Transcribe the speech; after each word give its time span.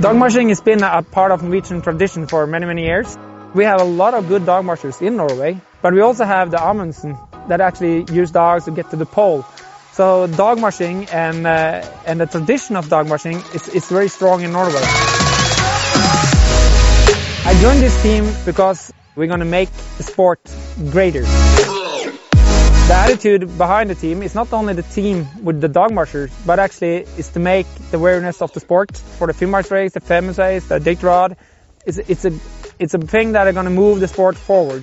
Dog 0.00 0.16
mushing 0.16 0.48
has 0.48 0.60
been 0.60 0.82
a 0.82 1.02
part 1.02 1.32
of 1.32 1.42
Norwegian 1.42 1.82
tradition 1.82 2.26
for 2.26 2.46
many, 2.46 2.64
many 2.64 2.84
years. 2.84 3.18
We 3.54 3.64
have 3.64 3.80
a 3.80 3.84
lot 3.84 4.14
of 4.14 4.28
good 4.28 4.46
dog 4.46 4.64
mushers 4.64 5.02
in 5.02 5.16
Norway, 5.16 5.60
but 5.82 5.92
we 5.92 6.00
also 6.00 6.24
have 6.24 6.50
the 6.50 6.62
Amundsen 6.62 7.18
that 7.48 7.60
actually 7.60 8.06
use 8.10 8.30
dogs 8.30 8.64
to 8.64 8.70
get 8.70 8.88
to 8.90 8.96
the 8.96 9.04
pole. 9.04 9.44
So 9.92 10.26
dog 10.26 10.58
mushing 10.58 11.06
and, 11.10 11.46
uh, 11.46 11.86
and 12.06 12.18
the 12.18 12.26
tradition 12.26 12.76
of 12.76 12.88
dog 12.88 13.06
mushing 13.06 13.36
is, 13.54 13.68
is 13.68 13.86
very 13.88 14.08
strong 14.08 14.42
in 14.42 14.52
Norway. 14.52 14.80
I 17.44 17.58
joined 17.60 17.80
this 17.80 18.02
team 18.02 18.32
because 18.46 18.90
we're 19.14 19.26
going 19.26 19.40
to 19.40 19.44
make 19.44 19.68
the 19.98 20.04
sport 20.04 20.40
greater. 20.90 21.81
Attitude 23.22 23.56
behind 23.56 23.88
the 23.88 23.94
team 23.94 24.20
is 24.20 24.34
not 24.34 24.52
only 24.52 24.74
the 24.74 24.82
team 24.82 25.28
with 25.44 25.60
the 25.60 25.68
dog 25.68 25.92
mushers, 25.92 26.32
but 26.44 26.58
actually 26.58 27.06
is 27.16 27.28
to 27.28 27.38
make 27.38 27.68
the 27.92 27.96
awareness 27.96 28.42
of 28.42 28.52
the 28.52 28.58
sport 28.58 28.96
for 28.96 29.28
the 29.28 29.32
Finnmarks 29.32 29.70
race, 29.70 29.92
the 29.92 30.00
famous 30.00 30.38
race, 30.38 30.66
the 30.66 30.80
Iditarod. 30.80 31.36
It's, 31.86 31.98
it's 31.98 32.24
a 32.24 32.32
it's 32.80 32.94
a 32.94 32.98
thing 32.98 33.32
that 33.32 33.46
are 33.46 33.52
going 33.52 33.66
to 33.66 33.70
move 33.70 34.00
the 34.00 34.08
sport 34.08 34.36
forward. 34.36 34.82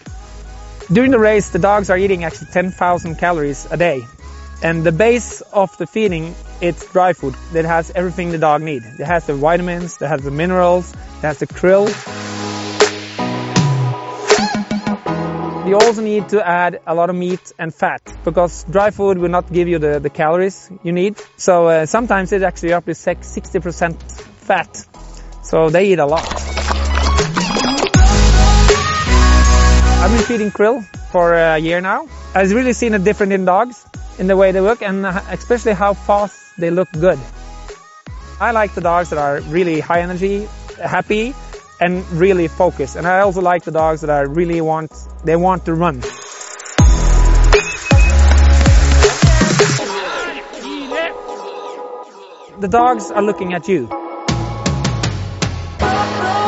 During 0.90 1.12
the 1.12 1.20
race, 1.20 1.50
the 1.50 1.60
dogs 1.60 1.90
are 1.90 1.98
eating 1.98 2.24
actually 2.24 2.48
10,000 2.54 3.18
calories 3.18 3.68
a 3.72 3.76
day, 3.76 4.00
and 4.64 4.86
the 4.86 4.94
base 4.94 5.42
of 5.42 5.78
the 5.78 5.86
feeding 5.86 6.34
it's 6.62 6.90
dry 6.94 7.12
food 7.12 7.36
that 7.52 7.66
has 7.66 7.92
everything 7.92 8.32
the 8.32 8.38
dog 8.38 8.62
needs. 8.62 8.86
It 8.86 9.06
has 9.06 9.28
the 9.28 9.34
vitamins, 9.34 10.02
it 10.02 10.08
has 10.08 10.24
the 10.24 10.32
minerals, 10.32 10.94
it 10.94 11.28
has 11.28 11.40
the 11.40 11.48
krill. 11.48 11.90
You 15.70 15.76
also 15.76 16.02
need 16.02 16.30
to 16.30 16.42
add 16.42 16.82
a 16.88 16.96
lot 16.96 17.12
of 17.12 17.16
meat 17.16 17.54
and 17.60 17.72
fat 17.72 18.02
because 18.26 18.64
dry 18.64 18.90
food 18.90 19.20
will 19.20 19.30
not 19.30 19.54
give 19.54 19.68
you 19.68 19.78
the, 19.78 20.00
the 20.00 20.10
calories 20.10 20.72
you 20.82 20.92
need. 20.92 21.22
So 21.38 21.68
uh, 21.68 21.86
sometimes 21.86 22.32
it's 22.32 22.44
actually 22.44 22.74
up 22.74 22.86
to 22.86 22.94
60% 22.94 24.02
fat. 24.50 24.84
So 25.44 25.70
they 25.70 25.92
eat 25.92 26.00
a 26.00 26.08
lot. 26.08 26.26
I've 30.02 30.10
been 30.10 30.24
feeding 30.24 30.50
krill 30.50 30.84
for 31.12 31.36
a 31.36 31.60
year 31.60 31.82
now. 31.82 32.08
I've 32.34 32.52
really 32.52 32.74
seen 32.74 32.96
a 32.96 33.00
difference 33.00 33.34
in 33.34 33.46
dogs 33.46 33.86
in 34.18 34.26
the 34.26 34.36
way 34.36 34.52
they 34.52 34.62
look 34.62 34.82
and 34.82 35.06
especially 35.06 35.74
how 35.74 35.94
fast 35.94 36.58
they 36.58 36.72
look 36.72 36.90
good. 36.94 37.20
I 38.42 38.54
like 38.54 38.74
the 38.74 38.82
dogs 38.82 39.12
that 39.12 39.20
are 39.20 39.40
really 39.42 39.82
high 39.82 40.02
energy, 40.02 40.48
happy, 40.82 41.36
and 41.80 42.10
really 42.12 42.48
focus. 42.48 42.96
And 42.96 43.08
I 43.08 43.22
also 43.22 43.42
like 43.42 43.64
the 43.64 43.72
dogs 43.72 44.02
that 44.02 44.10
I 44.10 44.22
really 44.22 44.62
want, 44.62 44.92
they 45.24 45.36
want 45.36 45.66
to 45.66 45.74
run. 45.74 46.02
The 52.60 52.68
dogs 52.68 53.10
are 53.12 53.22
looking 53.22 53.54
at 53.54 53.70
you. 53.70 53.88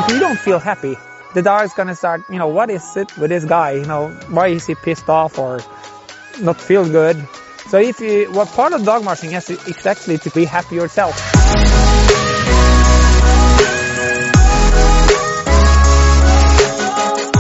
If 0.04 0.12
you 0.12 0.20
don't 0.20 0.38
feel 0.38 0.60
happy, 0.60 0.98
the 1.34 1.42
dog's 1.42 1.74
gonna 1.74 1.96
start, 1.96 2.24
you 2.30 2.38
know, 2.38 2.50
what 2.50 2.70
is 2.70 2.98
it 2.98 3.16
with 3.18 3.30
this 3.30 3.46
guy? 3.46 3.72
You 3.72 3.86
know, 3.86 4.10
why 4.30 4.48
is 4.48 4.66
he 4.68 4.76
pissed 4.76 5.08
off 5.08 5.40
or 5.40 5.62
not 6.42 6.60
feel 6.60 6.84
good? 6.84 7.16
So 7.70 7.78
if 7.78 8.02
you, 8.02 8.30
what 8.32 8.50
part 8.50 8.74
of 8.74 8.84
dog 8.84 9.06
mushing 9.06 9.32
is, 9.32 9.50
actually 9.86 10.18
to 10.18 10.30
be 10.32 10.44
happy 10.44 10.76
yourself. 10.76 11.31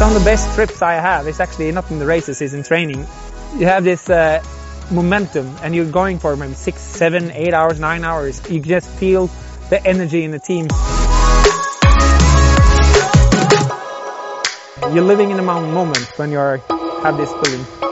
Some 0.01 0.15
of 0.15 0.19
the 0.19 0.25
best 0.25 0.55
trips 0.55 0.81
I 0.81 0.93
have 0.93 1.27
is 1.27 1.39
actually 1.39 1.71
not 1.71 1.91
in 1.91 1.99
the 1.99 2.07
races, 2.07 2.41
is 2.41 2.55
in 2.55 2.63
training. 2.63 3.05
You 3.59 3.67
have 3.67 3.83
this 3.83 4.09
uh, 4.09 4.43
momentum 4.89 5.55
and 5.61 5.75
you're 5.75 5.85
going 5.85 6.17
for 6.17 6.35
maybe 6.35 6.55
six, 6.55 6.81
seven, 6.81 7.29
eight 7.33 7.53
hours, 7.53 7.79
nine 7.79 8.03
hours. 8.03 8.41
You 8.49 8.61
just 8.61 8.89
feel 8.89 9.29
the 9.69 9.79
energy 9.85 10.23
in 10.23 10.31
the 10.31 10.39
team. 10.39 10.69
You're 14.91 15.05
living 15.05 15.29
in 15.29 15.37
a 15.37 15.43
moment 15.43 16.07
when 16.17 16.31
you 16.31 16.39
have 16.39 17.17
this 17.17 17.31
feeling. 17.33 17.90